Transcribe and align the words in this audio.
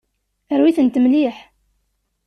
Rwi-tent 0.59 1.01
mliḥ. 1.03 1.37